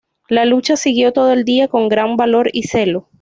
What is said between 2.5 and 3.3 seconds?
y celo.